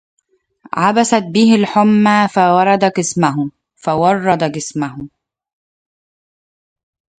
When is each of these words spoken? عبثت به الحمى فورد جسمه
عبثت 0.73 1.23
به 1.33 1.55
الحمى 1.55 2.27
فورد 2.33 2.83
جسمه 4.51 5.09